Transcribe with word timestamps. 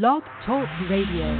Blog 0.00 0.22
Talk 0.46 0.66
Radio. 0.88 1.36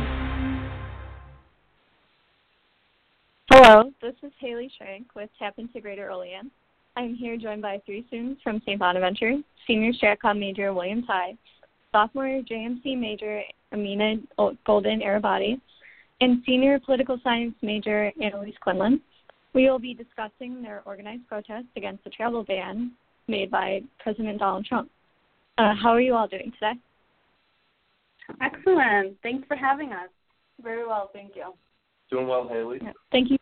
Hello, 3.51 3.91
this 4.03 4.13
is 4.23 4.31
Haley 4.39 4.71
Schrenk 4.79 5.07
with 5.17 5.31
TAPinto 5.41 5.81
Greater 5.81 6.11
Olean. 6.11 6.51
I'm 6.95 7.15
here 7.15 7.39
joined 7.39 7.63
by 7.63 7.81
three 7.87 8.05
students 8.09 8.43
from 8.43 8.61
St. 8.67 8.79
Bonaventure, 8.79 9.37
senior 9.67 9.93
StratCom 9.95 10.39
major 10.39 10.75
William 10.75 11.03
Tighe, 11.03 11.39
sophomore 11.93 12.43
JMC 12.43 12.99
major 13.01 13.41
Amina 13.73 14.17
Golden 14.67 15.01
Arabaty, 15.01 15.59
and 16.21 16.43
senior 16.45 16.79
political 16.79 17.19
science 17.25 17.55
major 17.63 18.13
Anneliese 18.21 18.61
Quinlan. 18.61 19.01
We 19.55 19.71
will 19.71 19.79
be 19.79 19.95
discussing 19.95 20.61
their 20.61 20.83
organized 20.85 21.27
protest 21.27 21.69
against 21.75 22.05
the 22.05 22.11
travel 22.11 22.45
ban 22.45 22.93
made 23.29 23.51
by 23.51 23.81
President 23.99 24.41
Donald 24.41 24.67
Trump. 24.67 24.91
Uh, 25.57 25.73
how 25.75 25.89
are 25.89 26.03
you 26.03 26.15
all 26.15 26.29
doing 26.29 26.53
today? 26.61 26.79
Excellent. 28.41 29.17
Thanks 29.23 29.47
for 29.47 29.57
having 29.57 29.93
us. 29.93 30.09
Very 30.63 30.87
well, 30.87 31.11
thank 31.13 31.35
you. 31.35 31.53
Doing 32.11 32.29
well, 32.29 32.49
Haley. 32.49 32.79
Yeah, 32.83 32.93
thank 33.11 33.31
you. 33.31 33.39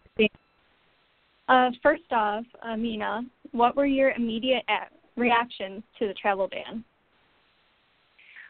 Uh, 1.48 1.70
first 1.82 2.04
off, 2.12 2.44
Amina, 2.64 3.22
what 3.50 3.76
were 3.76 3.86
your 3.86 4.12
immediate 4.12 4.62
reactions 5.16 5.82
to 5.98 6.06
the 6.06 6.14
travel 6.14 6.48
ban? 6.48 6.84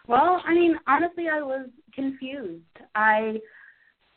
Well, 0.06 0.42
I 0.44 0.52
mean, 0.54 0.76
honestly, 0.86 1.26
I 1.32 1.40
was 1.40 1.68
confused. 1.94 2.62
I 2.94 3.38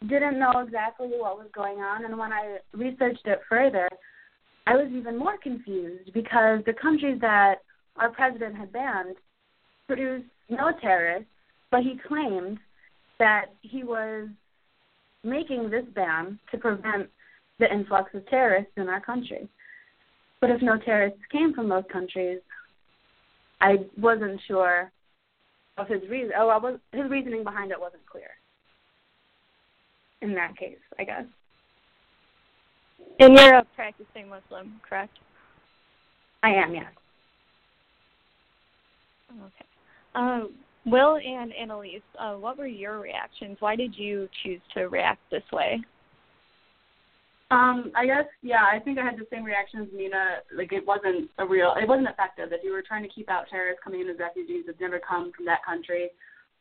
didn't 0.09 0.39
know 0.39 0.51
exactly 0.65 1.07
what 1.07 1.37
was 1.37 1.47
going 1.53 1.77
on, 1.77 2.03
and 2.03 2.17
when 2.17 2.33
I 2.33 2.57
researched 2.73 3.25
it 3.25 3.39
further, 3.47 3.87
I 4.67 4.75
was 4.75 4.87
even 4.91 5.17
more 5.17 5.37
confused 5.37 6.11
because 6.13 6.59
the 6.65 6.73
countries 6.73 7.19
that 7.21 7.55
our 7.97 8.09
president 8.09 8.55
had 8.55 8.73
banned 8.73 9.15
produced 9.87 10.25
no 10.49 10.71
terrorists, 10.81 11.29
but 11.73 11.81
he 11.81 11.99
claimed 12.07 12.59
that 13.17 13.45
he 13.63 13.83
was 13.83 14.27
making 15.23 15.71
this 15.71 15.83
ban 15.95 16.37
to 16.51 16.57
prevent 16.59 17.09
the 17.59 17.65
influx 17.73 18.13
of 18.13 18.23
terrorists 18.27 18.73
in 18.77 18.87
our 18.87 19.01
country. 19.01 19.49
But 20.39 20.51
if 20.51 20.61
no 20.61 20.77
terrorists 20.77 21.19
came 21.31 21.51
from 21.51 21.69
those 21.69 21.85
countries, 21.91 22.41
I 23.59 23.77
wasn't 23.97 24.39
sure 24.47 24.91
of 25.79 25.87
his 25.87 26.07
reason. 26.11 26.33
Oh, 26.37 26.49
I 26.49 26.57
was, 26.57 26.77
his 26.91 27.09
reasoning 27.09 27.43
behind 27.43 27.71
it 27.71 27.79
wasn't 27.79 28.05
clear. 28.05 28.29
In 30.21 30.35
that 30.35 30.55
case, 30.55 30.77
I 30.99 31.05
guess. 31.05 31.25
And 33.19 33.35
you're 33.35 33.55
a 33.55 33.65
practicing 33.75 34.29
Muslim, 34.29 34.79
correct? 34.87 35.17
I 36.43 36.51
am, 36.51 36.75
yes. 36.75 36.85
Okay. 39.31 39.65
Uh, 40.13 40.41
Will 40.85 41.15
and 41.15 41.53
Anneliese, 41.53 42.01
uh, 42.19 42.33
what 42.33 42.57
were 42.57 42.67
your 42.67 42.99
reactions? 42.99 43.57
Why 43.59 43.75
did 43.75 43.95
you 43.95 44.27
choose 44.43 44.59
to 44.73 44.89
react 44.89 45.21
this 45.31 45.43
way? 45.51 45.81
Um, 47.51 47.91
I 47.95 48.05
guess 48.05 48.25
yeah, 48.41 48.65
I 48.65 48.79
think 48.79 48.97
I 48.97 49.05
had 49.05 49.15
the 49.15 49.27
same 49.31 49.43
reaction 49.43 49.81
as 49.81 49.87
Nina. 49.93 50.41
Like 50.57 50.73
it 50.73 50.85
wasn't 50.85 51.29
a 51.37 51.45
real, 51.45 51.75
it 51.77 51.87
wasn't 51.87 52.09
effective. 52.09 52.49
If 52.51 52.63
you 52.63 52.71
were 52.71 52.81
trying 52.81 53.03
to 53.03 53.09
keep 53.09 53.29
out 53.29 53.45
terrorists 53.49 53.81
coming 53.83 54.01
in 54.01 54.09
as 54.09 54.17
refugees 54.19 54.65
that 54.65 54.81
never 54.81 54.99
come 54.99 55.31
from 55.35 55.45
that 55.45 55.63
country, 55.63 56.09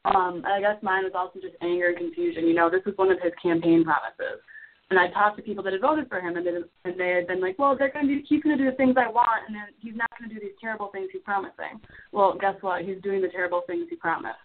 um, 0.05 0.43
I 0.45 0.61
guess 0.61 0.77
mine 0.83 1.05
was 1.05 1.12
also 1.15 1.41
just 1.41 1.55
anger 1.62 1.89
and 1.89 1.97
confusion. 1.97 2.47
You 2.47 2.55
know, 2.55 2.69
this 2.69 2.84
was 2.84 2.97
one 2.97 3.11
of 3.11 3.19
his 3.23 3.33
campaign 3.43 3.84
promises. 3.84 4.45
And 4.93 5.01
I 5.01 5.09
talked 5.09 5.39
to 5.39 5.43
people 5.43 5.65
that 5.65 5.73
had 5.73 5.81
voted 5.81 6.07
for 6.11 6.21
him, 6.21 6.37
and 6.37 6.47
they 6.47 6.51
and 6.85 7.01
they 7.01 7.09
had 7.17 7.27
been 7.27 7.41
like, 7.41 7.59
"Well, 7.59 7.75
they're 7.75 7.91
going 7.91 8.09
to 8.09 8.15
do, 8.17 8.21
he's 8.29 8.43
going 8.43 8.59
to 8.59 8.62
do 8.62 8.71
the 8.71 8.77
things 8.77 8.95
I 8.99 9.09
want, 9.09 9.49
and 9.49 9.57
then 9.57 9.69
he's 9.81 9.97
not 9.97 10.11
going 10.19 10.29
to 10.29 10.34
do 10.34 10.39
these 10.39 10.55
terrible 10.61 10.91
things 10.93 11.09
he's 11.11 11.23
promising." 11.23 11.81
Well, 12.12 12.37
guess 12.39 12.57
what? 12.61 12.83
He's 12.83 13.01
doing 13.03 13.23
the 13.23 13.29
terrible 13.29 13.62
things 13.67 13.87
he 13.89 13.97
promised. 13.97 14.37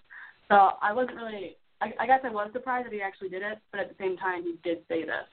So 0.47 0.55
I 0.81 0.93
wasn't 0.93 1.17
really. 1.17 1.57
I, 1.81 1.91
I 1.99 2.07
guess 2.07 2.21
I 2.23 2.29
was 2.29 2.49
surprised 2.53 2.85
that 2.85 2.93
he 2.93 3.01
actually 3.01 3.27
did 3.27 3.41
it, 3.41 3.59
but 3.73 3.81
at 3.81 3.89
the 3.89 3.95
same 3.99 4.15
time, 4.15 4.43
he 4.43 4.55
did 4.63 4.83
say 4.87 5.01
this. 5.01 5.27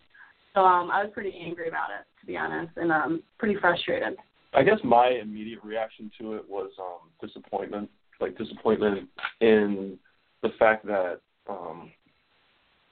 So 0.53 0.63
um, 0.63 0.91
I 0.91 1.05
was 1.05 1.13
pretty 1.15 1.33
angry 1.41 1.69
about 1.69 1.91
it, 1.91 2.05
to 2.21 2.27
be 2.27 2.37
honest, 2.37 2.73
and 2.75 2.91
um, 2.91 3.23
pretty 3.39 3.55
frustrated. 3.61 4.17
I 4.53 4.65
guess 4.65 4.79
my 4.83 5.11
immediate 5.23 5.63
reaction 5.63 6.11
to 6.21 6.35
it 6.35 6.43
was 6.49 6.73
um, 6.81 7.09
disappointment, 7.25 7.89
like 8.21 8.37
disappointment 8.37 9.09
in 9.41 9.97
the 10.43 10.49
fact 10.59 10.85
that 10.87 11.21
um, 11.49 11.93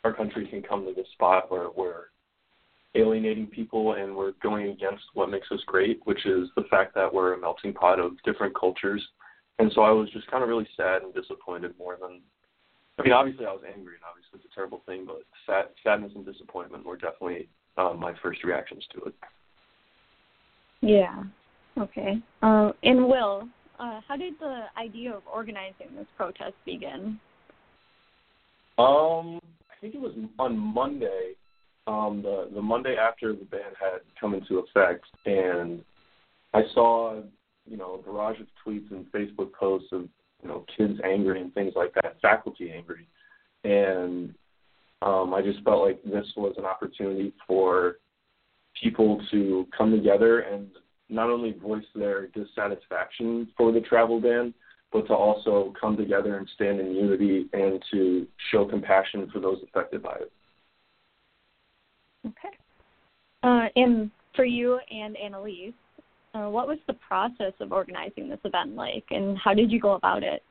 our 0.05 0.13
country 0.13 0.47
can 0.47 0.63
come 0.63 0.85
to 0.85 0.95
this 0.95 1.07
spot 1.15 1.51
where 1.51 1.67
we're 1.77 2.12
alienating 2.95 3.47
people 3.47 3.95
and 3.95 4.15
we're 4.15 4.33
going 4.43 4.69
against 4.69 5.05
what 5.15 5.31
makes 5.31 5.51
us 5.51 5.61
great, 5.67 6.01
which 6.05 6.27
is 6.27 6.49
the 6.57 6.65
fact 6.71 6.95
that 6.95 7.13
we're 7.13 7.35
a 7.35 7.41
melting 7.41 7.73
pot 7.73 7.99
of 7.99 8.23
different 8.25 8.55
cultures. 8.59 9.03
And 9.59 9.71
so 9.75 9.83
I 9.83 9.91
was 9.91 10.11
just 10.11 10.31
kind 10.31 10.43
of 10.43 10.49
really 10.49 10.69
sad 10.77 11.03
and 11.03 11.15
disappointed 11.15 11.75
more 11.79 11.97
than 12.01 12.21
I 12.99 13.03
mean, 13.03 13.13
obviously 13.13 13.47
I 13.47 13.53
was 13.53 13.63
angry 13.67 13.95
and 13.95 14.03
obviously 14.09 14.35
it's 14.35 14.45
a 14.53 14.55
terrible 14.55 14.83
thing, 14.85 15.07
but 15.07 15.23
sad, 15.47 15.67
sadness 15.83 16.13
and 16.15 16.27
disappointment 16.27 16.85
were 16.85 16.97
definitely 16.97 17.49
um, 17.79 17.99
my 17.99 18.13
first 18.23 18.45
reactions 18.45 18.85
to 18.95 19.05
it. 19.07 19.15
Yeah. 20.83 21.23
Okay. 21.79 22.21
Uh, 22.43 22.73
and 22.83 23.07
Will, 23.07 23.49
uh, 23.81 24.01
how 24.07 24.17
did 24.17 24.35
the 24.41 24.65
idea 24.77 25.13
of 25.13 25.23
organizing 25.33 25.89
this 25.97 26.07
protest 26.17 26.55
begin? 26.67 27.19
Um, 28.79 29.41
I 29.71 29.81
think 29.81 29.95
it 29.95 30.01
was 30.01 30.13
on 30.39 30.59
Monday 30.59 31.33
um, 31.87 32.23
the 32.23 32.49
the 32.55 32.63
Monday 32.63 32.97
after 32.97 33.33
the 33.33 33.45
ban 33.45 33.73
had 33.79 34.01
come 34.21 34.35
into 34.35 34.59
effect, 34.59 35.05
and 35.27 35.83
I 36.55 36.63
saw 36.75 37.21
you 37.69 37.77
know 37.77 37.95
a 37.95 38.03
barrage 38.03 38.41
of 38.41 38.47
tweets 38.65 38.91
and 38.91 39.11
Facebook 39.13 39.53
posts 39.53 39.89
of 39.93 40.03
you 40.43 40.49
know 40.49 40.65
kids 40.77 40.99
angry 41.05 41.41
and 41.41 41.53
things 41.55 41.73
like 41.75 41.95
that, 41.95 42.21
faculty 42.21 42.73
angry, 42.73 43.09
and 43.65 44.35
um, 45.03 45.35
I 45.35 45.43
just 45.43 45.63
felt 45.65 45.85
like 45.85 46.03
this 46.05 46.27
was 46.37 46.55
an 46.59 46.65
opportunity 46.65 47.33
for 47.47 47.97
people 48.81 49.21
to 49.31 49.67
come 49.77 49.91
together 49.91 50.41
and 50.41 50.69
not 51.09 51.29
only 51.29 51.53
voice 51.53 51.85
their 51.95 52.29
dissatisfaction 52.29 53.49
for 53.57 53.73
the 53.73 53.81
travel 53.81 54.21
ban, 54.21 54.55
but 54.93 55.07
to 55.09 55.15
also 55.15 55.73
come 55.79 55.97
together 55.97 56.39
and 56.39 56.49
stand 56.55 56.81
in 56.81 56.95
unity 56.95 57.47
and 57.53 57.83
to 57.91 58.27
show 58.51 58.65
compassion 58.65 59.29
for 59.33 59.41
those 59.41 59.59
affected 59.63 60.03
by 60.03 60.15
it. 60.15 60.33
Okay. 62.27 62.57
Uh, 63.43 63.67
and 63.75 64.11
for 64.37 64.45
you 64.45 64.79
and 64.91 65.17
Anneliese, 65.17 65.75
uh, 66.35 66.49
what 66.49 66.67
was 66.67 66.79
the 66.87 66.95
process 66.95 67.53
of 67.61 67.73
organizing 67.73 68.29
this 68.29 68.39
event 68.45 68.75
like, 68.75 69.05
and 69.11 69.37
how 69.39 69.53
did 69.53 69.71
you 69.71 69.81
go 69.81 69.93
about 69.93 70.23
it? 70.23 70.43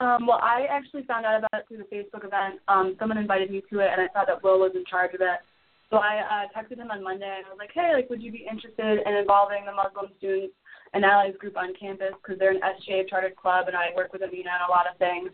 Um, 0.00 0.26
well, 0.26 0.40
I 0.42 0.66
actually 0.68 1.04
found 1.04 1.24
out 1.24 1.38
about 1.38 1.60
it 1.60 1.64
through 1.68 1.78
the 1.78 1.96
Facebook 1.96 2.24
event. 2.24 2.60
Um, 2.68 2.96
someone 2.98 3.18
invited 3.18 3.50
me 3.50 3.62
to 3.70 3.80
it, 3.80 3.88
and 3.90 4.00
I 4.00 4.08
thought 4.08 4.26
that 4.28 4.42
Will 4.42 4.60
was 4.60 4.72
in 4.74 4.84
charge 4.84 5.14
of 5.14 5.20
it. 5.20 5.40
So 5.88 5.98
I 5.98 6.20
uh, 6.20 6.44
texted 6.52 6.78
him 6.78 6.90
on 6.90 7.02
Monday, 7.02 7.24
and 7.24 7.46
I 7.46 7.48
was 7.48 7.58
like, 7.58 7.72
"Hey, 7.72 7.92
like, 7.94 8.10
would 8.10 8.22
you 8.22 8.32
be 8.32 8.46
interested 8.50 9.00
in 9.06 9.14
involving 9.14 9.64
the 9.64 9.72
Muslim 9.72 10.12
students 10.18 10.54
and 10.92 11.04
allies 11.04 11.34
group 11.38 11.56
on 11.56 11.72
campus? 11.78 12.12
Because 12.20 12.38
they're 12.38 12.50
an 12.50 12.60
SGA 12.60 13.08
chartered 13.08 13.36
club, 13.36 13.68
and 13.68 13.76
I 13.76 13.88
work 13.96 14.12
with 14.12 14.22
Amina 14.22 14.50
on 14.50 14.68
a 14.68 14.72
lot 14.72 14.90
of 14.90 14.98
things." 14.98 15.30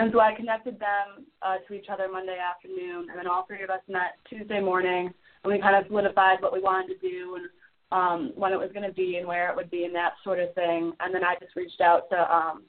And 0.00 0.10
so 0.12 0.18
I 0.18 0.32
connected 0.34 0.80
them 0.80 1.26
uh, 1.42 1.56
to 1.68 1.74
each 1.74 1.86
other 1.92 2.08
Monday 2.10 2.38
afternoon, 2.40 3.10
and 3.10 3.18
then 3.18 3.26
all 3.26 3.44
three 3.46 3.62
of 3.62 3.68
us 3.68 3.82
met 3.86 4.16
Tuesday 4.30 4.58
morning, 4.58 5.12
and 5.44 5.52
we 5.52 5.60
kind 5.60 5.76
of 5.76 5.86
solidified 5.88 6.40
what 6.40 6.54
we 6.54 6.60
wanted 6.60 6.94
to 6.94 6.98
do 7.06 7.36
and 7.36 7.48
um, 7.92 8.32
when 8.34 8.54
it 8.54 8.58
was 8.58 8.70
going 8.72 8.88
to 8.88 8.94
be 8.94 9.16
and 9.16 9.28
where 9.28 9.50
it 9.50 9.56
would 9.56 9.70
be 9.70 9.84
and 9.84 9.94
that 9.94 10.12
sort 10.24 10.38
of 10.38 10.54
thing. 10.54 10.92
And 11.00 11.14
then 11.14 11.22
I 11.22 11.34
just 11.38 11.54
reached 11.54 11.82
out 11.82 12.08
to 12.08 12.34
um, 12.34 12.62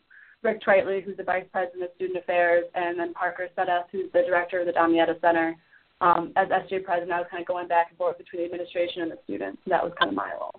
Rick 0.43 0.61
Trietley, 0.61 1.01
who's 1.01 1.15
the 1.15 1.23
vice 1.23 1.45
president 1.53 1.83
of 1.83 1.89
student 1.95 2.19
affairs, 2.19 2.65
and 2.75 2.99
then 2.99 3.13
Parker 3.13 3.47
Sedas, 3.57 3.85
who's 3.93 4.11
the 4.11 4.23
director 4.27 4.59
of 4.59 4.65
the 4.65 4.73
Damietta 4.73 5.21
Center. 5.21 5.55
Um, 6.01 6.33
as 6.35 6.49
SGA 6.49 6.83
president, 6.83 7.13
I 7.13 7.19
was 7.19 7.27
kind 7.31 7.39
of 7.39 7.47
going 7.47 7.69
back 7.69 7.87
and 7.91 7.97
forth 7.97 8.17
between 8.17 8.41
the 8.41 8.45
administration 8.45 9.03
and 9.03 9.11
the 9.11 9.19
students. 9.23 9.61
That 9.67 9.81
was 9.81 9.93
kind 9.97 10.09
of 10.09 10.15
my 10.15 10.31
role. 10.33 10.55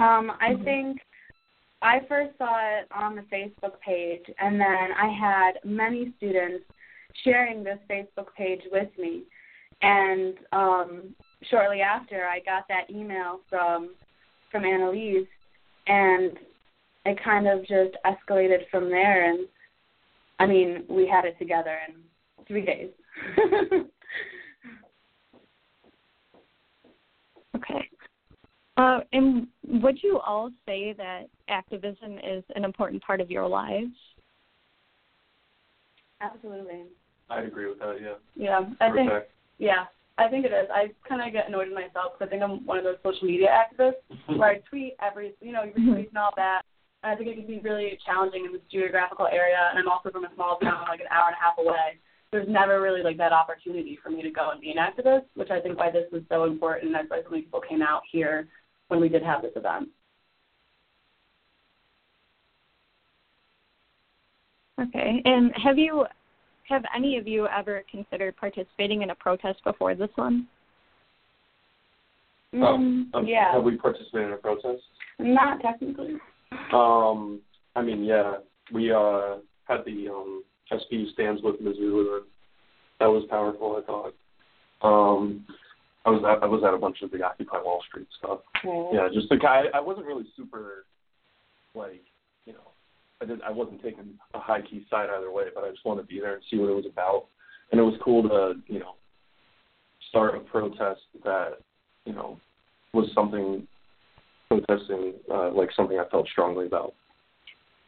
Um, 0.00 0.32
I 0.40 0.54
think 0.64 0.98
I 1.84 2.00
first 2.08 2.36
saw 2.38 2.78
it 2.78 2.88
on 2.92 3.14
the 3.14 3.22
Facebook 3.22 3.78
page, 3.84 4.24
and 4.40 4.58
then 4.58 4.88
I 4.98 5.06
had 5.06 5.60
many 5.64 6.14
students 6.16 6.64
sharing 7.22 7.62
this 7.62 7.78
Facebook 7.90 8.28
page 8.36 8.62
with 8.72 8.88
me. 8.98 9.24
And 9.82 10.34
um, 10.52 11.14
shortly 11.50 11.82
after, 11.82 12.24
I 12.24 12.40
got 12.40 12.66
that 12.68 12.88
email 12.90 13.40
from 13.50 13.90
from 14.50 14.62
Anneliese, 14.62 15.28
and 15.86 16.32
it 17.04 17.22
kind 17.22 17.46
of 17.46 17.60
just 17.60 17.98
escalated 18.06 18.66
from 18.70 18.88
there. 18.88 19.30
And 19.30 19.46
I 20.38 20.46
mean, 20.46 20.84
we 20.88 21.06
had 21.06 21.26
it 21.26 21.38
together 21.38 21.78
in 21.86 21.96
three 22.48 22.64
days. 22.64 22.88
okay. 27.56 27.88
Uh, 28.78 29.00
and 29.12 29.48
would 29.66 30.02
you 30.02 30.18
all 30.18 30.50
say 30.66 30.92
that 30.94 31.28
activism 31.48 32.18
is 32.18 32.44
an 32.54 32.64
important 32.64 33.02
part 33.02 33.20
of 33.20 33.30
your 33.30 33.48
lives? 33.48 33.92
Absolutely. 36.20 36.84
I 37.30 37.42
agree 37.42 37.68
with 37.68 37.78
that. 37.78 37.96
Yeah. 38.00 38.14
Yeah, 38.36 38.60
I 38.80 38.92
think. 38.92 39.10
Yeah, 39.58 39.84
I 40.18 40.28
think 40.28 40.44
it 40.44 40.52
is. 40.52 40.68
I 40.72 40.90
kind 41.08 41.22
of 41.22 41.32
get 41.32 41.48
annoyed 41.48 41.68
with 41.68 41.74
myself 41.74 42.12
because 42.12 42.28
I 42.28 42.30
think 42.30 42.42
I'm 42.42 42.64
one 42.66 42.78
of 42.78 42.84
those 42.84 42.96
social 43.02 43.26
media 43.26 43.48
activists 43.48 44.04
where 44.38 44.50
I 44.50 44.58
tweet 44.68 44.96
every, 45.00 45.34
you 45.40 45.52
know, 45.52 45.62
you 45.62 45.72
retweet 45.72 45.88
mm-hmm. 45.88 46.16
and 46.16 46.18
all 46.18 46.32
that, 46.36 46.62
I 47.02 47.14
think 47.14 47.28
it 47.28 47.36
can 47.36 47.46
be 47.46 47.60
really 47.60 47.98
challenging 48.04 48.46
in 48.46 48.52
this 48.52 48.62
geographical 48.70 49.26
area. 49.26 49.58
And 49.70 49.78
I'm 49.78 49.88
also 49.88 50.10
from 50.10 50.24
a 50.24 50.34
small 50.34 50.58
town, 50.58 50.86
like 50.88 51.00
an 51.00 51.06
hour 51.10 51.28
and 51.28 51.36
a 51.36 51.42
half 51.44 51.58
away. 51.58 52.00
There's 52.32 52.48
never 52.48 52.80
really 52.80 53.02
like 53.02 53.18
that 53.18 53.32
opportunity 53.32 53.98
for 54.02 54.10
me 54.10 54.22
to 54.22 54.30
go 54.30 54.50
and 54.50 54.60
be 54.60 54.72
an 54.72 54.78
activist, 54.78 55.26
which 55.34 55.50
I 55.50 55.60
think 55.60 55.78
why 55.78 55.90
this 55.90 56.10
was 56.10 56.22
so 56.28 56.44
important. 56.44 56.92
That's 56.92 57.08
why 57.08 57.20
so 57.22 57.30
many 57.30 57.42
people 57.42 57.60
came 57.60 57.82
out 57.82 58.02
here 58.10 58.48
when 58.88 59.00
we 59.00 59.08
did 59.08 59.22
have 59.22 59.42
this 59.42 59.52
event. 59.56 59.88
Okay. 64.80 65.22
And 65.24 65.52
have 65.62 65.78
you 65.78 66.04
have 66.68 66.82
any 66.96 67.16
of 67.16 67.28
you 67.28 67.46
ever 67.46 67.84
considered 67.90 68.36
participating 68.36 69.02
in 69.02 69.10
a 69.10 69.14
protest 69.14 69.62
before 69.64 69.94
this 69.94 70.10
one? 70.16 70.48
Mm, 72.54 73.14
um, 73.14 73.26
yeah. 73.26 73.52
Have 73.52 73.64
we 73.64 73.76
participated 73.76 74.28
in 74.28 74.32
a 74.32 74.36
protest? 74.36 74.82
Not 75.18 75.60
technically. 75.60 76.14
Um, 76.72 77.40
I 77.76 77.82
mean, 77.82 78.04
yeah, 78.04 78.34
we 78.72 78.92
uh 78.92 79.36
had 79.64 79.84
the 79.84 80.08
um 80.08 80.44
SBU 80.70 81.12
stands 81.12 81.42
with 81.42 81.60
Mizzou. 81.60 82.20
That 83.00 83.06
was 83.06 83.24
powerful, 83.28 83.82
I 83.82 83.86
thought. 83.86 84.14
Um, 84.82 85.46
I 86.06 86.10
was 86.10 86.22
at, 86.22 86.42
I 86.42 86.46
was 86.46 86.62
at 86.66 86.74
a 86.74 86.78
bunch 86.78 86.98
of 87.02 87.10
the 87.10 87.22
Occupy 87.22 87.62
Wall 87.62 87.82
Street 87.88 88.06
stuff. 88.18 88.40
Yeah, 88.64 89.08
just 89.12 89.28
the 89.30 89.36
guy. 89.36 89.64
I 89.72 89.80
wasn't 89.80 90.06
really 90.06 90.24
super, 90.36 90.84
like, 91.74 92.02
you 92.44 92.52
know, 92.52 92.70
I 93.22 93.24
did. 93.24 93.40
I 93.42 93.50
wasn't 93.50 93.82
taking 93.82 94.18
a 94.34 94.38
high 94.38 94.60
key 94.60 94.84
side 94.90 95.08
either 95.16 95.32
way, 95.32 95.44
but 95.54 95.64
I 95.64 95.70
just 95.70 95.84
wanted 95.84 96.02
to 96.02 96.08
be 96.08 96.20
there 96.20 96.34
and 96.34 96.42
see 96.50 96.58
what 96.58 96.68
it 96.68 96.74
was 96.74 96.86
about. 96.86 97.26
And 97.72 97.80
it 97.80 97.84
was 97.84 97.98
cool 98.04 98.22
to, 98.22 98.60
you 98.66 98.80
know, 98.80 98.94
start 100.10 100.36
a 100.36 100.40
protest 100.40 101.00
that, 101.24 101.54
you 102.04 102.12
know, 102.12 102.38
was 102.92 103.08
something 103.14 103.66
protesting 104.48 105.14
uh, 105.32 105.50
like 105.52 105.70
something 105.74 105.98
I 105.98 106.08
felt 106.10 106.28
strongly 106.28 106.66
about. 106.66 106.94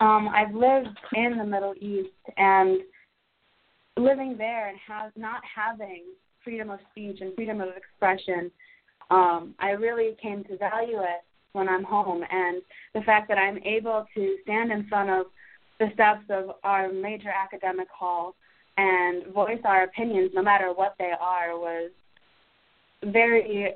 Um, 0.01 0.29
I've 0.29 0.55
lived 0.55 0.89
in 1.15 1.39
the 1.39 1.45
Middle 1.45 1.75
East 1.81 2.11
and 2.37 2.81
living 3.97 4.37
there 4.37 4.69
and 4.69 4.79
have 4.87 5.13
not 5.17 5.43
having 5.55 6.05
freedom 6.47 6.71
of 6.71 6.79
speech 6.93 7.19
and 7.21 7.35
freedom 7.35 7.61
of 7.61 7.71
expression, 7.77 8.53
um, 9.11 9.55
I 9.59 9.71
really 9.71 10.17
came 10.23 10.45
to 10.45 10.57
value 10.57 11.01
it 11.01 11.25
when 11.53 11.69
I'm 11.69 11.83
home 11.83 12.23
and 12.31 12.63
the 12.95 13.01
fact 13.01 13.29
that 13.29 13.39
I'm 13.39 13.59
able 13.65 14.07
to 14.15 14.37
stand 14.45 14.71
in 14.71 14.87
front 14.89 15.11
of 15.11 15.27
the 15.81 15.89
steps 15.95 16.23
of 16.31 16.57
our 16.63 16.93
major 16.93 17.31
academic 17.31 17.89
hall 17.91 18.37
and 18.77 19.27
voice 19.35 19.61
our 19.65 19.85
opinions 19.85 20.31
no 20.35 20.43
matter 20.43 20.73
what 20.73 20.95
they 20.99 21.13
are 21.19 21.59
was 21.59 21.91
very 23.05 23.73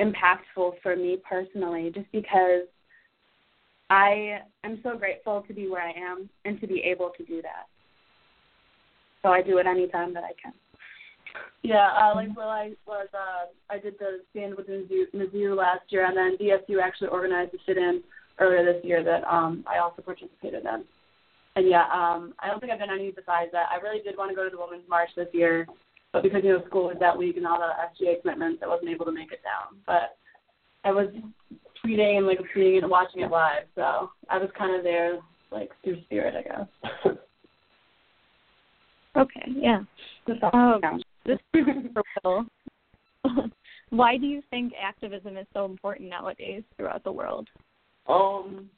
impactful 0.00 0.72
for 0.82 0.96
me 0.96 1.18
personally 1.28 1.90
just 1.94 2.10
because 2.12 2.62
I 3.90 4.38
am 4.64 4.80
so 4.82 4.96
grateful 4.96 5.44
to 5.46 5.52
be 5.52 5.68
where 5.68 5.82
I 5.82 5.92
am 5.92 6.30
and 6.44 6.58
to 6.60 6.66
be 6.66 6.80
able 6.80 7.10
to 7.18 7.24
do 7.24 7.42
that. 7.42 7.66
So 9.22 9.30
I 9.30 9.42
do 9.42 9.58
it 9.58 9.66
anytime 9.66 10.14
that 10.14 10.24
I 10.24 10.32
can. 10.42 10.52
Yeah, 11.64 11.88
uh, 11.96 12.14
like 12.14 12.36
well, 12.36 12.50
I 12.50 12.72
was 12.86 13.08
uh, 13.14 13.46
I 13.70 13.78
did 13.78 13.94
the 13.98 14.20
stand 14.30 14.54
with 14.54 14.68
Mizzou, 14.68 15.04
Mizzou 15.14 15.56
last 15.56 15.80
year, 15.88 16.04
and 16.04 16.14
then 16.14 16.36
DSU 16.36 16.78
actually 16.80 17.08
organized 17.08 17.54
a 17.54 17.58
sit-in 17.66 18.02
earlier 18.38 18.70
this 18.70 18.84
year 18.84 19.02
that 19.02 19.24
um, 19.24 19.64
I 19.66 19.78
also 19.78 20.02
participated 20.02 20.62
in. 20.62 20.84
And 21.56 21.66
yeah, 21.66 21.84
um, 21.84 22.34
I 22.38 22.48
don't 22.48 22.60
think 22.60 22.70
I've 22.70 22.80
done 22.80 22.90
any 22.92 23.10
besides 23.12 23.50
that. 23.52 23.68
I 23.72 23.80
really 23.82 24.02
did 24.02 24.18
want 24.18 24.30
to 24.30 24.36
go 24.36 24.44
to 24.44 24.50
the 24.50 24.60
Women's 24.60 24.86
March 24.90 25.08
this 25.16 25.28
year, 25.32 25.66
but 26.12 26.22
because 26.22 26.42
you 26.44 26.50
know 26.50 26.66
school 26.66 26.88
was 26.88 26.98
that 27.00 27.16
week 27.16 27.38
and 27.38 27.46
all 27.46 27.58
the 27.58 28.04
SGA 28.04 28.20
commitments, 28.20 28.62
I 28.62 28.68
wasn't 28.68 28.90
able 28.90 29.06
to 29.06 29.12
make 29.12 29.32
it 29.32 29.40
down. 29.42 29.80
But 29.86 30.18
I 30.84 30.92
was 30.92 31.08
tweeting 31.82 32.18
and 32.18 32.26
like 32.26 32.40
tweeting 32.54 32.82
and 32.82 32.90
watching 32.90 33.22
it 33.22 33.30
live, 33.30 33.62
so 33.74 34.10
I 34.28 34.36
was 34.36 34.50
kind 34.58 34.76
of 34.76 34.82
there 34.82 35.18
like 35.50 35.70
through 35.82 36.02
spirit, 36.02 36.34
I 36.36 36.42
guess. 36.42 37.16
Okay, 39.16 39.46
yeah. 39.54 39.78
Um, 40.52 41.00
this. 41.24 41.38
Why 43.90 44.16
do 44.16 44.26
you 44.26 44.42
think 44.50 44.72
activism 44.80 45.36
is 45.36 45.46
so 45.52 45.64
important 45.64 46.10
nowadays 46.10 46.62
throughout 46.76 47.04
the 47.04 47.12
world? 47.12 47.48
Um, 48.08 48.68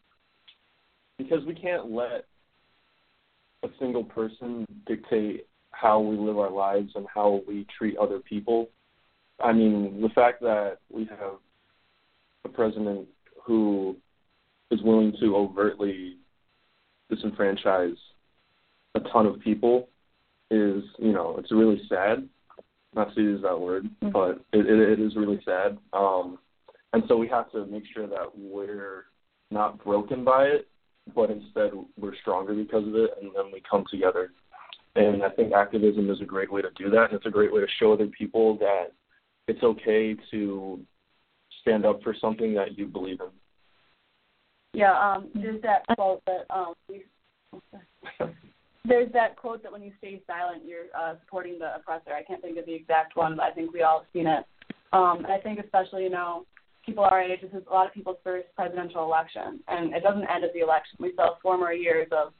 because 1.19 1.45
we 1.47 1.55
can't 1.55 1.91
let 1.91 2.27
a 3.65 3.69
single 3.79 4.05
person 4.05 4.67
dictate 4.87 5.47
how 5.71 6.01
we 6.01 6.17
live 6.17 6.39
our 6.39 6.51
lives 6.51 6.91
and 6.95 7.07
how 7.13 7.43
we 7.47 7.67
treat 7.77 7.97
other 7.97 8.21
people. 8.21 8.69
I 9.43 9.53
mean, 9.53 10.01
the 10.01 10.09
fact 10.11 10.41
that 10.43 10.79
we 10.91 11.05
have 11.07 11.35
a 12.45 12.49
president 12.49 13.09
who 13.45 13.97
is 14.71 14.83
willing 14.83 15.13
to 15.21 15.37
overtly 15.37 16.17
disenfranchise 17.11 17.97
a 18.95 19.01
ton 19.13 19.27
of 19.27 19.41
people 19.41 19.89
is, 20.51 20.83
you 20.99 21.13
know, 21.13 21.37
it's 21.39 21.53
really 21.53 21.81
sad. 21.89 22.29
Not 22.97 23.15
to 23.15 23.21
use 23.21 23.43
that 23.43 23.61
word, 23.61 23.89
Mhm. 24.03 24.11
but 24.11 24.41
it, 24.53 24.67
it, 24.67 24.79
it 24.79 25.01
is 25.01 25.15
really 25.17 25.41
sad. 25.45 25.79
Um, 25.93 26.39
and 26.93 27.05
so 27.07 27.17
we 27.17 27.29
have 27.29 27.51
to 27.53 27.67
make 27.67 27.85
sure 27.93 28.07
that 28.07 28.37
we're 28.37 29.05
not 29.51 29.85
broken 29.85 30.25
by 30.25 30.47
it, 30.47 30.67
but 31.15 31.31
instead 31.31 31.73
we're 31.99 32.17
stronger 32.17 32.55
because 32.55 32.89
of 32.89 32.95
it, 32.97 33.11
and 33.21 33.31
then 33.37 33.53
we 33.53 33.61
come 33.61 33.85
together. 33.91 34.33
And 34.97 35.23
I 35.23 35.29
think 35.29 35.53
activism 35.53 36.09
is 36.11 36.23
a 36.23 36.25
great 36.25 36.51
way 36.51 36.63
to 36.63 36.71
do 36.71 36.89
that, 36.91 37.11
and 37.11 37.13
it's 37.13 37.27
a 37.27 37.31
great 37.31 37.53
way 37.53 37.61
to 37.61 37.69
show 37.79 37.93
other 37.93 38.07
people 38.07 38.57
that 38.59 38.93
it's 39.47 39.63
okay 39.63 40.17
to 40.31 40.81
stand 41.61 41.85
up 41.85 42.03
for 42.03 42.15
something 42.15 42.55
that 42.55 42.79
you 42.79 42.87
believe 42.87 43.21
in. 43.21 43.29
Yeah, 44.73 44.99
um, 44.99 45.29
there's 45.35 45.61
that 45.63 45.87
quote 45.95 46.23
that 46.27 46.47
um, 46.49 46.75
we, 46.89 47.05
there's 48.88 49.12
that 49.12 49.37
quote 49.37 49.62
that 49.62 49.73
when 49.73 49.83
you 49.83 49.93
stay 49.99 50.23
silent, 50.27 50.62
you're 50.67 50.87
uh, 50.99 51.15
supporting 51.25 51.59
the 51.59 51.77
oppressor. 51.77 52.12
I 52.17 52.23
can't 52.23 52.43
think 52.43 52.59
of 52.59 52.67
the 52.67 52.75
exact 52.75 53.17
one, 53.17 53.37
but 53.37 53.44
I 53.44 53.50
think 53.53 53.73
we 53.73 53.83
all 53.83 54.00
have 54.00 54.09
seen 54.12 54.27
it. 54.27 54.44
Um, 54.93 55.19
and 55.25 55.33
I 55.33 55.38
think 55.38 55.59
especially, 55.59 56.05
you 56.05 56.11
know, 56.11 56.47
people 56.85 57.05
our 57.05 57.21
age, 57.21 57.41
this 57.43 57.50
is 57.53 57.67
a 57.69 57.73
lot 57.73 57.87
of 57.87 57.93
people's 57.93 58.19
first 58.23 58.47
presidential 58.55 59.03
election, 59.03 59.61
and 59.69 59.93
it 59.94 60.03
doesn't 60.03 60.31
end 60.31 60.44
at 60.44 60.53
the 60.53 60.61
election. 60.61 60.99
We 61.00 61.12
still 61.12 61.27
have 61.27 61.43
four 61.43 61.59
more 61.59 61.73
years 61.73 62.09
of 62.12 62.33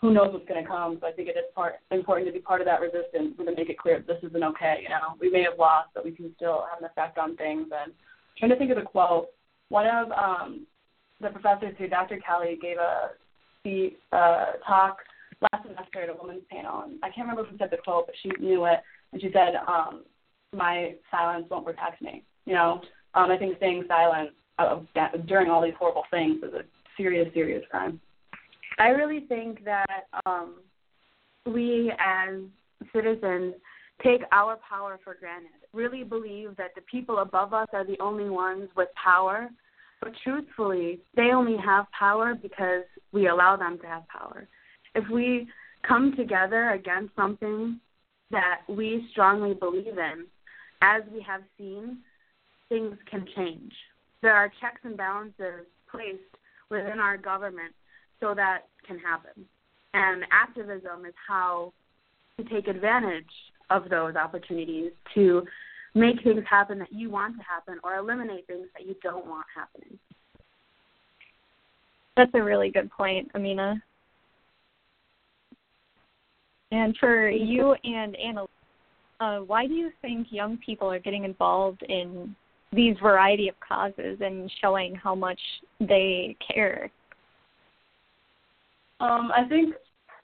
who 0.00 0.12
knows 0.12 0.32
what's 0.32 0.46
going 0.46 0.62
to 0.62 0.68
come. 0.68 0.98
So 1.00 1.06
I 1.06 1.12
think 1.12 1.28
it 1.28 1.36
is 1.38 1.44
part 1.54 1.74
important 1.90 2.28
to 2.28 2.32
be 2.32 2.40
part 2.40 2.60
of 2.60 2.66
that 2.66 2.80
resistance 2.80 3.34
and 3.38 3.46
to 3.46 3.54
make 3.54 3.70
it 3.70 3.78
clear 3.78 3.98
that 3.98 4.06
this 4.06 4.28
isn't 4.28 4.44
okay. 4.44 4.80
You 4.82 4.90
know, 4.90 5.16
we 5.20 5.30
may 5.30 5.42
have 5.44 5.58
lost, 5.58 5.90
but 5.94 6.04
we 6.04 6.10
can 6.10 6.32
still 6.36 6.66
have 6.70 6.80
an 6.80 6.84
effect 6.84 7.16
on 7.16 7.36
things. 7.36 7.68
And 7.72 7.92
I'm 7.92 8.38
trying 8.38 8.50
to 8.50 8.56
think 8.56 8.70
of 8.70 8.76
the 8.76 8.82
quote. 8.82 9.28
One 9.70 9.86
of 9.86 10.10
um, 10.12 10.66
the 11.20 11.30
professors 11.30 11.74
here, 11.78 11.88
Dr. 11.88 12.18
Kelly, 12.18 12.58
gave 12.60 12.76
a 12.76 13.12
speech, 13.60 13.94
uh, 14.12 14.58
talk 14.66 14.98
last 15.40 15.66
semester 15.66 16.02
at 16.02 16.08
a 16.08 16.14
women's 16.20 16.44
panel, 16.50 16.82
and 16.82 16.98
I 17.02 17.08
can't 17.08 17.28
remember 17.28 17.44
who 17.44 17.56
said 17.58 17.70
the 17.70 17.78
quote, 17.78 18.06
but 18.06 18.14
she 18.22 18.30
knew 18.40 18.64
it, 18.66 18.80
and 19.12 19.20
she 19.20 19.30
said, 19.32 19.54
um, 19.66 20.04
"My 20.52 20.94
silence 21.10 21.46
won't 21.50 21.66
protect 21.66 22.02
me." 22.02 22.24
You 22.46 22.54
know, 22.54 22.80
um, 23.14 23.30
I 23.30 23.36
think 23.38 23.56
staying 23.56 23.84
silent 23.88 24.30
uh, 24.58 24.80
during 25.26 25.50
all 25.50 25.62
these 25.62 25.74
horrible 25.78 26.04
things 26.10 26.42
is 26.42 26.52
a 26.52 26.62
serious, 26.96 27.32
serious 27.34 27.64
crime. 27.70 28.00
I 28.78 28.88
really 28.88 29.20
think 29.20 29.64
that 29.64 30.08
um, 30.26 30.56
we 31.46 31.92
as 31.98 32.40
citizens 32.92 33.54
take 34.02 34.22
our 34.32 34.58
power 34.68 34.98
for 35.04 35.14
granted. 35.14 35.50
Really 35.72 36.02
believe 36.02 36.56
that 36.56 36.74
the 36.74 36.82
people 36.82 37.18
above 37.18 37.54
us 37.54 37.68
are 37.72 37.86
the 37.86 37.98
only 38.00 38.28
ones 38.28 38.68
with 38.76 38.88
power, 39.02 39.48
but 40.00 40.12
truthfully, 40.22 41.00
they 41.16 41.30
only 41.32 41.56
have 41.56 41.86
power 41.98 42.34
because 42.34 42.84
we 43.12 43.28
allow 43.28 43.56
them 43.56 43.78
to 43.80 43.86
have 43.86 44.06
power. 44.08 44.48
If 44.94 45.08
we 45.10 45.48
come 45.86 46.14
together 46.16 46.70
against 46.70 47.14
something 47.16 47.80
that 48.30 48.60
we 48.68 49.06
strongly 49.10 49.54
believe 49.54 49.98
in, 49.98 50.26
as 50.82 51.02
we 51.12 51.22
have 51.22 51.42
seen, 51.58 51.98
things 52.68 52.96
can 53.10 53.26
change. 53.36 53.72
There 54.22 54.34
are 54.34 54.50
checks 54.60 54.80
and 54.84 54.96
balances 54.96 55.66
placed 55.90 56.18
within 56.70 56.98
our 56.98 57.16
government 57.16 57.72
so 58.20 58.34
that 58.34 58.62
can 58.86 58.98
happen. 58.98 59.44
And 59.92 60.24
activism 60.32 61.04
is 61.06 61.14
how 61.28 61.72
to 62.38 62.44
take 62.44 62.68
advantage 62.68 63.24
of 63.70 63.88
those 63.88 64.16
opportunities 64.16 64.92
to 65.14 65.42
make 65.94 66.22
things 66.24 66.42
happen 66.48 66.78
that 66.80 66.92
you 66.92 67.10
want 67.10 67.36
to 67.36 67.42
happen 67.44 67.78
or 67.84 67.96
eliminate 67.96 68.46
things 68.46 68.66
that 68.76 68.86
you 68.86 68.96
don't 69.02 69.26
want 69.26 69.46
happening. 69.54 69.98
That's 72.16 72.32
a 72.34 72.42
really 72.42 72.70
good 72.70 72.90
point, 72.90 73.30
Amina. 73.34 73.82
And 76.74 76.96
for 76.98 77.30
you 77.30 77.76
and 77.84 78.16
Anna, 78.16 78.46
uh, 79.20 79.38
why 79.46 79.68
do 79.68 79.74
you 79.74 79.92
think 80.02 80.26
young 80.30 80.58
people 80.58 80.90
are 80.90 80.98
getting 80.98 81.22
involved 81.22 81.84
in 81.88 82.34
these 82.72 82.96
variety 83.00 83.48
of 83.48 83.54
causes 83.60 84.18
and 84.20 84.50
showing 84.60 84.96
how 84.96 85.14
much 85.14 85.38
they 85.78 86.36
care? 86.52 86.90
Um, 88.98 89.30
I 89.32 89.46
think, 89.48 89.76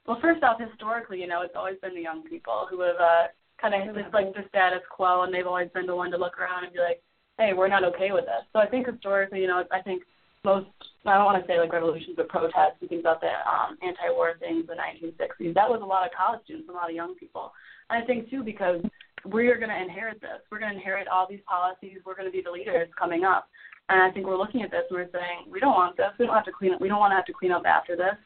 well, 0.08 0.18
first 0.20 0.42
off, 0.42 0.58
historically, 0.60 1.20
you 1.20 1.28
know, 1.28 1.42
it's 1.42 1.54
always 1.54 1.76
been 1.80 1.94
the 1.94 2.00
young 2.00 2.24
people 2.24 2.66
who 2.68 2.80
have 2.80 2.96
uh, 2.96 3.26
kind 3.60 3.88
of 3.88 3.94
just 3.94 4.12
like 4.12 4.34
the 4.34 4.42
status 4.48 4.82
quo, 4.90 5.22
and 5.22 5.32
they've 5.32 5.46
always 5.46 5.68
been 5.72 5.86
the 5.86 5.94
one 5.94 6.10
to 6.10 6.16
look 6.16 6.36
around 6.36 6.64
and 6.64 6.72
be 6.72 6.80
like, 6.80 7.00
hey, 7.38 7.52
we're 7.52 7.68
not 7.68 7.84
okay 7.84 8.10
with 8.10 8.24
this. 8.24 8.42
So 8.52 8.58
I 8.58 8.66
think 8.66 8.88
historically, 8.88 9.40
you 9.40 9.46
know, 9.46 9.62
I 9.70 9.82
think 9.82 10.02
most 10.44 10.66
I 11.06 11.16
don't 11.16 11.24
want 11.24 11.40
to 11.40 11.48
say 11.48 11.58
like 11.58 11.72
revolutions, 11.72 12.14
but 12.16 12.28
protests 12.28 12.76
and 12.80 12.88
things 12.88 13.00
about 13.00 13.20
the 13.20 13.32
um, 13.48 13.78
anti-war 13.80 14.34
things 14.38 14.68
in 14.68 14.76
the 14.76 14.76
1960s. 14.76 15.54
That 15.54 15.68
was 15.68 15.80
a 15.82 15.86
lot 15.86 16.04
of 16.04 16.12
college 16.12 16.44
students, 16.44 16.68
a 16.68 16.72
lot 16.72 16.90
of 16.90 16.96
young 16.96 17.14
people. 17.14 17.52
And 17.88 18.02
I 18.02 18.06
think 18.06 18.28
too 18.28 18.44
because 18.44 18.82
we 19.24 19.48
are 19.48 19.56
going 19.56 19.70
to 19.70 19.80
inherit 19.80 20.20
this. 20.20 20.44
We're 20.50 20.60
going 20.60 20.72
to 20.72 20.76
inherit 20.76 21.08
all 21.08 21.26
these 21.28 21.40
policies. 21.48 21.98
We're 22.04 22.16
going 22.16 22.28
to 22.28 22.32
be 22.32 22.42
the 22.42 22.50
leaders 22.50 22.88
coming 22.98 23.24
up. 23.24 23.48
And 23.88 24.00
I 24.02 24.10
think 24.10 24.26
we're 24.26 24.38
looking 24.38 24.62
at 24.62 24.70
this 24.70 24.84
and 24.88 24.98
we're 24.98 25.10
saying 25.10 25.50
we 25.50 25.58
don't 25.58 25.74
want 25.74 25.96
this. 25.96 26.12
We 26.18 26.26
don't 26.26 26.34
have 26.34 26.44
to 26.44 26.52
clean 26.52 26.74
up. 26.74 26.80
We 26.80 26.88
don't 26.88 27.00
want 27.00 27.12
to 27.12 27.16
have 27.16 27.26
to 27.26 27.32
clean 27.32 27.52
up 27.52 27.64
after 27.66 27.96
this. 27.96 28.16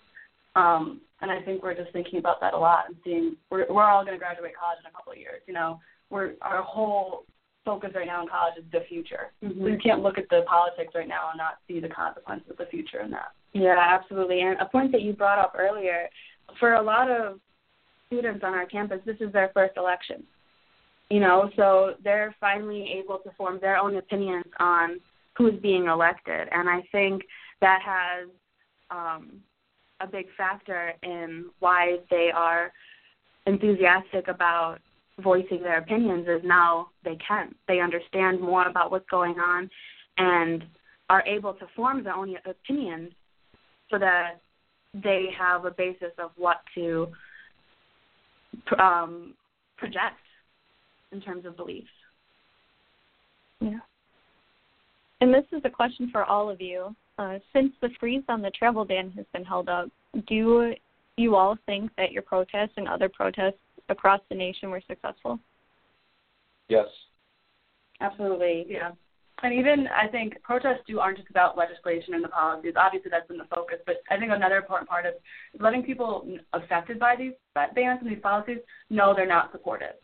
Um, 0.56 1.00
and 1.21 1.30
I 1.30 1.40
think 1.42 1.62
we're 1.62 1.75
just 1.75 1.92
thinking 1.92 2.18
about 2.18 2.40
that 2.40 2.54
a 2.54 2.59
lot 2.59 2.85
and 2.88 2.97
seeing 3.02 3.37
we're 3.50 3.66
we're 3.73 3.83
all 3.83 4.04
going 4.04 4.14
to 4.14 4.23
graduate 4.23 4.52
college 4.59 4.78
in 4.85 4.90
a 4.90 4.92
couple 4.92 5.12
of 5.12 5.18
years. 5.18 5.40
You 5.47 5.54
know, 5.54 5.80
we're 6.11 6.35
our 6.42 6.62
whole 6.62 7.25
focus 7.64 7.90
right 7.94 8.06
now 8.06 8.23
in 8.23 8.28
college 8.28 8.54
is 8.59 8.64
the 8.73 8.80
future. 8.88 9.33
Mm-hmm. 9.42 9.61
So 9.61 9.66
you 9.68 9.78
can't 9.78 10.02
look 10.02 10.18
at 10.18 10.28
the 10.30 10.42
politics 10.47 10.92
right 10.94 11.09
now 11.09 11.30
and 11.30 11.38
not 11.38 11.59
see 11.66 11.80
the 11.80 11.88
consequences 11.88 12.50
of 12.50 12.56
the 12.56 12.66
future 12.66 13.00
in 13.00 13.11
that. 13.11 13.33
Yeah, 13.52 13.76
absolutely. 13.78 14.40
And 14.40 14.61
a 14.61 14.66
point 14.66 14.92
that 14.92 15.02
you 15.02 15.12
brought 15.12 15.38
up 15.38 15.54
earlier, 15.59 16.09
for 16.59 16.75
a 16.75 16.83
lot 16.83 17.11
of 17.11 17.38
students 18.09 18.44
on 18.44 18.54
our 18.54 18.66
campus, 18.66 19.00
this 19.06 19.16
is 19.21 19.33
their 19.33 19.50
first 19.54 19.76
election. 19.76 20.25
You 21.11 21.21
know, 21.21 21.50
so 21.56 21.94
they're 22.02 22.35
finally 22.40 23.00
able 23.02 23.18
to 23.18 23.30
form 23.37 23.59
their 23.61 23.76
own 23.76 23.97
opinions 23.97 24.47
on 24.59 25.00
who's 25.37 25.61
being 25.61 25.87
elected, 25.87 26.49
and 26.50 26.68
I 26.68 26.83
think 26.92 27.23
that 27.61 27.80
has 27.85 28.28
um, 28.90 29.40
a 30.00 30.06
big 30.06 30.26
factor 30.37 30.92
in 31.02 31.47
why 31.59 31.99
they 32.11 32.30
are 32.35 32.73
enthusiastic 33.47 34.28
about 34.28 34.78
voicing 35.23 35.62
their 35.62 35.78
opinions 35.78 36.26
is 36.28 36.42
now 36.44 36.88
they 37.04 37.16
can. 37.26 37.54
They 37.68 37.80
understand 37.80 38.40
more 38.40 38.66
about 38.66 38.90
what's 38.90 39.09
going 39.11 39.38
on 39.38 39.71
and 40.18 40.64
are 41.09 41.23
able 41.26 41.54
to 41.54 41.66
form 41.76 42.02
their 42.02 42.14
own 42.14 42.35
opinions 42.47 43.12
so 43.90 43.99
that 43.99 44.40
they 44.94 45.26
have 45.38 45.64
a 45.64 45.71
basis 45.71 46.12
of 46.18 46.30
what 46.37 46.61
to 46.75 47.09
um, 48.78 49.35
project 49.76 50.21
in 51.12 51.21
terms 51.21 51.44
of 51.44 51.56
beliefs. 51.56 51.87
Yeah. 53.61 53.78
And 55.21 55.33
this 55.33 55.44
is 55.52 55.62
a 55.64 55.71
question 55.71 56.11
for 56.11 56.25
all 56.25 56.50
of 56.50 56.61
you. 56.61 56.94
Uh, 57.18 57.38
since 57.52 57.73
the 57.80 57.88
freeze 58.00 58.25
on 58.28 58.42
the 58.42 58.50
travel 58.50 58.85
ban 58.85 59.12
has 59.16 59.25
been 59.33 59.44
held 59.44 59.68
up, 59.68 59.88
do 60.26 60.75
you 61.16 61.37
all 61.37 61.56
think 61.66 61.90
that 61.97 62.11
your 62.12 62.23
protests 62.23 62.73
and 62.76 62.88
other 62.88 63.09
protests 63.09 63.54
across 63.88 64.20
the 64.28 64.34
nation 64.34 64.70
were 64.70 64.82
successful? 64.86 65.38
Yes. 66.68 66.86
Absolutely, 68.00 68.66
yeah. 68.68 68.92
And 69.42 69.52
even 69.52 69.88
I 69.88 70.08
think 70.08 70.40
protests 70.42 70.82
do 70.86 71.00
aren't 71.00 71.18
just 71.18 71.28
about 71.28 71.58
legislation 71.58 72.14
and 72.14 72.24
the 72.24 72.28
policies. 72.28 72.74
Obviously, 72.76 73.10
that's 73.10 73.26
been 73.26 73.36
the 73.36 73.48
focus. 73.54 73.78
But 73.84 73.96
I 74.10 74.16
think 74.16 74.30
another 74.32 74.56
important 74.56 74.88
part 74.88 75.06
is 75.06 75.14
letting 75.60 75.82
people 75.82 76.26
affected 76.52 76.98
by 76.98 77.16
these 77.16 77.32
bans 77.54 77.98
and 78.00 78.10
these 78.10 78.22
policies 78.22 78.58
know 78.90 79.12
they're 79.14 79.26
not 79.26 79.52
supported. 79.52 79.94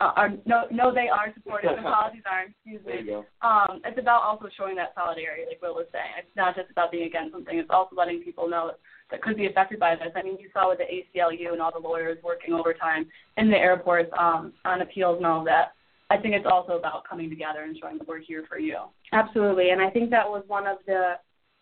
Uh, 0.00 0.12
are, 0.16 0.30
no, 0.46 0.64
no, 0.70 0.92
they 0.92 1.08
are 1.08 1.32
supportive 1.34 1.76
The 1.76 1.82
policies 1.82 2.22
aren't. 2.30 2.54
Excuse 2.64 2.84
me. 2.84 3.14
Um, 3.42 3.80
it's 3.84 3.98
about 3.98 4.22
also 4.22 4.48
showing 4.56 4.74
that 4.76 4.92
solidarity, 4.94 5.42
like 5.48 5.62
Will 5.62 5.74
was 5.74 5.86
saying. 5.92 6.12
It's 6.18 6.36
not 6.36 6.56
just 6.56 6.70
about 6.70 6.90
being 6.90 7.06
against 7.06 7.32
something. 7.32 7.56
It's 7.56 7.70
also 7.70 7.94
letting 7.96 8.22
people 8.22 8.48
know 8.48 8.72
that 9.10 9.22
could 9.22 9.36
be 9.36 9.46
affected 9.46 9.78
by 9.80 9.94
this. 9.96 10.12
I 10.14 10.22
mean, 10.22 10.38
you 10.38 10.48
saw 10.52 10.68
with 10.68 10.78
the 10.78 10.84
ACLU 10.84 11.52
and 11.52 11.60
all 11.60 11.72
the 11.72 11.86
lawyers 11.86 12.18
working 12.22 12.54
overtime 12.54 13.06
in 13.36 13.50
the 13.50 13.56
airports 13.56 14.10
um, 14.18 14.52
on 14.64 14.82
appeals 14.82 15.18
and 15.18 15.26
all 15.26 15.44
that. 15.44 15.72
I 16.10 16.16
think 16.16 16.34
it's 16.34 16.46
also 16.50 16.72
about 16.72 17.08
coming 17.08 17.30
together 17.30 17.62
and 17.62 17.76
showing 17.80 17.98
that 17.98 18.08
we're 18.08 18.18
here 18.18 18.44
for 18.48 18.58
you. 18.58 18.76
Absolutely, 19.12 19.70
and 19.70 19.80
I 19.80 19.90
think 19.90 20.10
that 20.10 20.28
was 20.28 20.44
one 20.46 20.66
of 20.66 20.78
the 20.86 21.14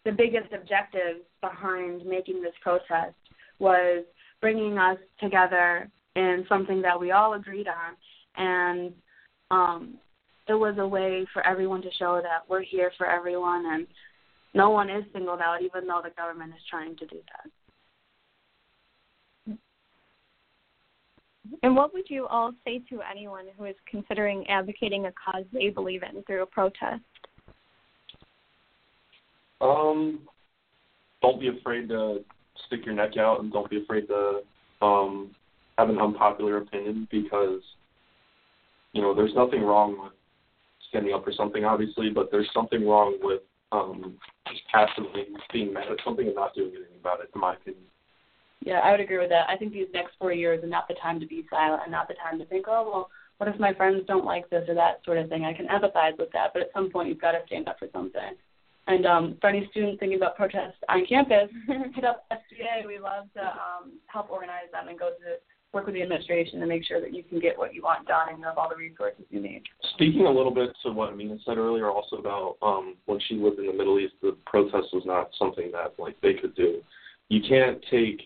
the 0.04 0.12
biggest 0.12 0.52
objectives 0.54 1.20
behind 1.42 2.06
making 2.06 2.40
this 2.40 2.54
protest 2.62 3.16
was 3.58 4.04
bringing 4.40 4.78
us 4.78 4.96
together 5.20 5.90
in 6.16 6.46
something 6.48 6.80
that 6.80 6.98
we 6.98 7.10
all 7.10 7.34
agreed 7.34 7.66
on, 7.68 7.96
and 8.36 8.92
um, 9.50 9.98
it 10.48 10.54
was 10.54 10.76
a 10.78 10.86
way 10.86 11.26
for 11.32 11.46
everyone 11.46 11.82
to 11.82 11.90
show 11.98 12.20
that 12.22 12.48
we're 12.48 12.62
here 12.62 12.90
for 12.96 13.06
everyone 13.06 13.66
and 13.66 13.86
no 14.58 14.70
one 14.70 14.90
is 14.90 15.04
singled 15.12 15.40
out, 15.40 15.62
even 15.62 15.86
though 15.86 16.00
the 16.02 16.10
government 16.10 16.52
is 16.52 16.60
trying 16.68 16.96
to 16.96 17.06
do 17.06 17.20
that. 19.46 19.56
And 21.62 21.76
what 21.76 21.94
would 21.94 22.10
you 22.10 22.26
all 22.26 22.52
say 22.64 22.82
to 22.90 23.00
anyone 23.08 23.46
who 23.56 23.64
is 23.66 23.76
considering 23.88 24.44
advocating 24.48 25.06
a 25.06 25.12
cause 25.12 25.44
they 25.52 25.70
believe 25.70 26.02
in 26.02 26.24
through 26.24 26.42
a 26.42 26.46
protest? 26.46 27.04
Um, 29.60 30.20
don't 31.22 31.40
be 31.40 31.48
afraid 31.48 31.88
to 31.88 32.24
stick 32.66 32.84
your 32.84 32.94
neck 32.96 33.16
out, 33.16 33.40
and 33.40 33.52
don't 33.52 33.70
be 33.70 33.80
afraid 33.80 34.08
to 34.08 34.40
um, 34.82 35.30
have 35.78 35.88
an 35.88 35.98
unpopular 35.98 36.58
opinion 36.58 37.06
because 37.10 37.62
you 38.92 39.02
know 39.02 39.14
there's 39.14 39.34
nothing 39.34 39.62
wrong 39.62 39.98
with 40.02 40.12
standing 40.88 41.14
up 41.14 41.24
for 41.24 41.32
something, 41.32 41.64
obviously, 41.64 42.10
but 42.10 42.30
there's 42.30 42.48
something 42.52 42.86
wrong 42.86 43.18
with 43.22 43.40
um, 43.72 44.18
just 44.48 44.62
passively 44.72 45.26
being 45.52 45.72
mad 45.72 45.90
at 45.90 45.98
something 46.04 46.26
and 46.26 46.34
not 46.34 46.54
doing 46.54 46.70
anything 46.70 47.00
about 47.00 47.20
it, 47.20 47.30
in 47.34 47.40
my 47.40 47.54
opinion. 47.54 47.82
Yeah, 48.60 48.80
I 48.80 48.90
would 48.90 49.00
agree 49.00 49.18
with 49.18 49.30
that. 49.30 49.48
I 49.48 49.56
think 49.56 49.72
these 49.72 49.86
next 49.94 50.12
four 50.18 50.32
years 50.32 50.62
are 50.64 50.68
not 50.68 50.88
the 50.88 50.94
time 50.94 51.20
to 51.20 51.26
be 51.26 51.46
silent 51.48 51.82
and 51.84 51.92
not 51.92 52.08
the 52.08 52.14
time 52.14 52.38
to 52.38 52.46
think, 52.46 52.66
oh, 52.68 52.90
well, 52.90 53.10
what 53.38 53.48
if 53.48 53.60
my 53.60 53.72
friends 53.72 54.02
don't 54.06 54.24
like 54.24 54.50
this 54.50 54.68
or 54.68 54.74
that 54.74 55.00
sort 55.04 55.18
of 55.18 55.28
thing? 55.28 55.44
I 55.44 55.52
can 55.52 55.68
empathize 55.68 56.18
with 56.18 56.30
that, 56.32 56.50
but 56.52 56.62
at 56.62 56.72
some 56.74 56.90
point 56.90 57.08
you've 57.08 57.20
got 57.20 57.32
to 57.32 57.40
stand 57.46 57.68
up 57.68 57.78
for 57.78 57.88
something. 57.92 58.34
And 58.88 59.06
um, 59.06 59.36
for 59.40 59.48
any 59.48 59.68
students 59.70 60.00
thinking 60.00 60.18
about 60.18 60.36
protests 60.36 60.80
on 60.88 61.06
campus, 61.06 61.50
hit 61.94 62.04
up 62.04 62.24
SGA. 62.32 62.86
We 62.86 62.98
love 62.98 63.26
to 63.34 63.42
um, 63.42 64.00
help 64.06 64.30
organize 64.30 64.72
them 64.72 64.88
and 64.88 64.98
go 64.98 65.10
to 65.10 65.36
work 65.72 65.86
with 65.86 65.94
the 65.94 66.02
administration 66.02 66.60
to 66.60 66.66
make 66.66 66.84
sure 66.84 67.00
that 67.00 67.14
you 67.14 67.22
can 67.22 67.38
get 67.38 67.58
what 67.58 67.74
you 67.74 67.82
want 67.82 68.06
done 68.06 68.28
and 68.30 68.38
you 68.38 68.44
have 68.44 68.56
all 68.56 68.68
the 68.68 68.76
resources 68.76 69.24
you 69.30 69.40
need. 69.40 69.62
Speaking 69.94 70.26
a 70.26 70.30
little 70.30 70.52
bit 70.52 70.70
to 70.84 70.92
what 70.92 71.12
Amina 71.12 71.36
said 71.44 71.58
earlier, 71.58 71.90
also 71.90 72.16
about 72.16 72.56
um, 72.62 72.96
when 73.06 73.20
she 73.28 73.34
lived 73.34 73.58
in 73.58 73.66
the 73.66 73.72
Middle 73.72 73.98
East, 73.98 74.14
the 74.22 74.36
protest 74.46 74.88
was 74.92 75.02
not 75.04 75.30
something 75.38 75.70
that 75.72 75.94
like 75.98 76.18
they 76.22 76.34
could 76.34 76.54
do. 76.54 76.80
You 77.28 77.42
can't 77.46 77.84
take 77.90 78.22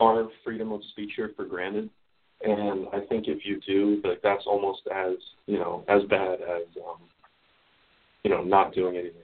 our 0.00 0.28
freedom 0.42 0.72
of 0.72 0.80
speech 0.90 1.12
here 1.14 1.30
for 1.36 1.44
granted, 1.44 1.88
and 2.42 2.86
I 2.92 3.00
think 3.08 3.26
if 3.28 3.44
you 3.44 3.60
do, 3.66 4.00
that 4.02 4.20
that's 4.22 4.44
almost 4.46 4.80
as 4.92 5.12
you 5.46 5.58
know 5.58 5.84
as 5.88 6.02
bad 6.08 6.40
as 6.40 6.62
um, 6.84 6.98
you 8.24 8.30
know 8.30 8.42
not 8.42 8.74
doing 8.74 8.96
anything. 8.96 9.20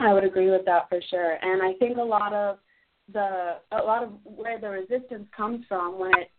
I 0.00 0.12
would 0.12 0.24
agree 0.24 0.50
with 0.50 0.64
that 0.66 0.88
for 0.90 1.00
sure, 1.08 1.38
and 1.40 1.62
I 1.62 1.72
think 1.78 1.96
a 1.96 2.02
lot 2.02 2.34
of 2.34 2.58
the 3.12 3.56
a 3.72 3.82
lot 3.82 4.02
of 4.02 4.10
where 4.24 4.58
the 4.58 4.68
resistance 4.68 5.26
comes 5.36 5.64
from 5.68 5.98
when 5.98 6.10
it 6.18 6.30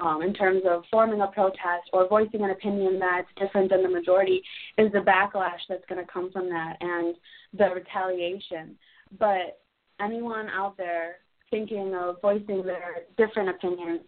um, 0.00 0.22
in 0.22 0.34
terms 0.34 0.62
of 0.68 0.82
forming 0.90 1.20
a 1.20 1.28
protest 1.28 1.88
or 1.92 2.08
voicing 2.08 2.42
an 2.42 2.50
opinion 2.50 2.98
that's 2.98 3.28
different 3.38 3.70
than 3.70 3.82
the 3.82 3.88
majority 3.88 4.42
is 4.78 4.90
the 4.92 4.98
backlash 4.98 5.60
that's 5.68 5.84
going 5.88 6.04
to 6.04 6.12
come 6.12 6.30
from 6.32 6.48
that 6.48 6.76
and 6.80 7.14
the 7.56 7.68
retaliation. 7.74 8.76
But 9.18 9.60
anyone 10.00 10.48
out 10.48 10.76
there 10.76 11.16
thinking 11.50 11.94
of 11.94 12.20
voicing 12.20 12.64
their 12.64 13.02
different 13.16 13.50
opinions, 13.50 14.00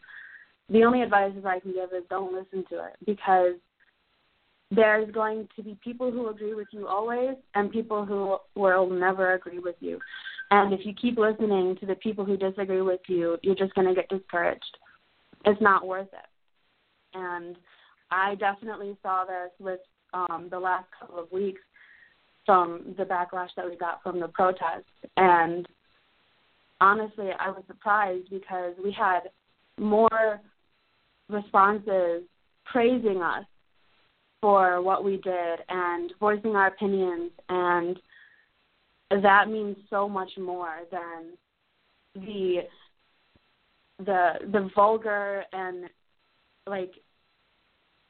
the 0.69 0.83
only 0.83 1.03
advice 1.03 1.33
I 1.47 1.61
can 1.61 1.73
give 1.73 1.91
is 1.93 2.05
don't 2.11 2.33
listen 2.33 2.65
to 2.71 2.85
it 2.87 2.97
because 3.07 3.55
there's 4.71 5.11
going 5.13 5.49
to 5.57 5.63
be 5.63 5.79
people 5.85 6.11
who 6.11 6.29
agree 6.29 6.55
with 6.55 6.69
you 6.73 6.89
always 6.89 7.37
and 7.55 7.71
people 7.71 8.05
who 8.05 8.39
will 8.61 8.89
never 8.89 9.35
agree 9.35 9.59
with 9.59 9.77
you. 9.81 10.01
And 10.55 10.73
if 10.73 10.87
you 10.87 10.95
keep 10.95 11.19
listening 11.19 11.77
to 11.81 11.87
the 11.87 11.97
people 11.97 12.25
who 12.25 12.37
disagree 12.37 12.81
with 12.81 13.01
you, 13.09 13.39
you're 13.43 13.57
just 13.57 13.75
going 13.75 13.89
to 13.89 13.95
get 13.95 14.09
discouraged. 14.09 14.79
It's 15.45 15.61
not 15.61 15.85
worth 15.85 16.07
it. 16.13 16.29
And 17.13 17.57
I 18.13 18.37
definitely 18.37 18.97
saw 19.03 19.25
this 19.25 19.51
with 19.59 19.81
um, 20.13 20.47
the 20.53 20.59
last 20.61 20.87
couple 20.97 21.19
of 21.19 21.33
weeks 21.33 21.61
from 22.47 22.95
the 22.97 23.03
backlash 23.03 23.49
that 23.57 23.69
we 23.69 23.77
got 23.77 24.01
from 24.05 24.21
the 24.21 24.29
protests. 24.29 24.85
And 25.17 25.67
honestly, 26.81 27.31
I 27.41 27.51
was 27.51 27.65
surprised 27.67 28.31
because 28.31 28.75
we 28.83 28.93
had 28.93 29.23
more 29.77 30.41
responses 31.29 32.23
praising 32.65 33.23
us 33.23 33.45
for 34.41 34.81
what 34.83 35.03
we 35.03 35.17
did 35.17 35.59
and 35.69 36.13
voicing 36.21 36.55
our 36.55 36.69
opinions 36.69 37.33
and 37.49 37.99
that 39.11 39.49
means 39.49 39.77
so 39.91 40.09
much 40.09 40.31
more 40.39 40.81
than 40.91 41.37
the 42.15 42.63
the 43.99 44.33
the 44.53 44.71
vulgar 44.75 45.45
and 45.53 45.85
like 46.67 46.93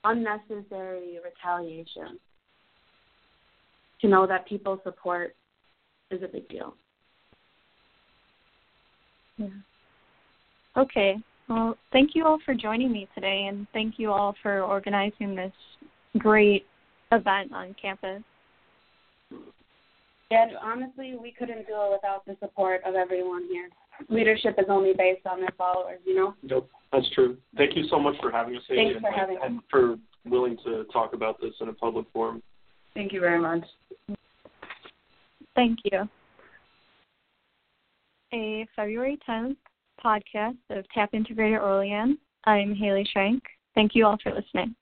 unnecessary 0.04 1.18
retaliation. 1.24 2.18
To 4.00 4.08
know 4.08 4.26
that 4.26 4.46
people 4.46 4.80
support 4.84 5.34
is 6.10 6.22
a 6.22 6.28
big 6.28 6.48
deal. 6.48 6.74
Yeah. 9.38 9.48
Okay. 10.76 11.16
Well 11.48 11.76
thank 11.92 12.14
you 12.14 12.24
all 12.24 12.38
for 12.44 12.54
joining 12.54 12.92
me 12.92 13.08
today 13.14 13.46
and 13.48 13.66
thank 13.72 13.98
you 13.98 14.12
all 14.12 14.34
for 14.42 14.62
organizing 14.62 15.34
this 15.34 15.52
great 16.18 16.66
event 17.12 17.52
on 17.52 17.74
campus 17.80 18.22
And 20.30 20.52
honestly, 20.62 21.16
we 21.20 21.32
couldn't 21.32 21.66
do 21.66 21.74
it 21.74 21.92
without 21.92 22.24
the 22.26 22.36
support 22.40 22.82
of 22.84 22.94
everyone 22.94 23.46
here. 23.50 23.68
Leadership 24.08 24.56
is 24.58 24.66
only 24.68 24.92
based 24.96 25.26
on 25.26 25.40
their 25.40 25.52
followers, 25.56 26.00
you 26.04 26.14
know? 26.14 26.34
Nope, 26.42 26.68
that's 26.92 27.08
true. 27.10 27.36
Thank 27.56 27.76
you 27.76 27.84
so 27.88 27.98
much 27.98 28.14
for 28.20 28.30
having 28.30 28.56
us, 28.56 28.62
Haley, 28.68 28.94
Thanks 28.94 29.00
for 29.00 29.06
and, 29.08 29.16
having 29.16 29.36
us. 29.38 29.64
for 29.70 29.96
willing 30.24 30.56
to 30.64 30.84
talk 30.92 31.12
about 31.12 31.40
this 31.40 31.52
in 31.60 31.68
a 31.68 31.72
public 31.72 32.06
forum. 32.12 32.42
Thank 32.94 33.12
you 33.12 33.20
very 33.20 33.40
much. 33.40 33.64
Thank 35.54 35.78
you. 35.84 36.08
A 38.32 38.66
February 38.74 39.18
10th 39.28 39.56
podcast 40.04 40.56
of 40.70 40.84
TAPinto 40.96 41.36
Greater 41.36 41.62
Olean. 41.62 42.18
I'm 42.44 42.74
Haley 42.74 43.06
Schrenk. 43.14 43.40
Thank 43.74 43.94
you 43.94 44.06
all 44.06 44.18
for 44.22 44.32
listening. 44.32 44.74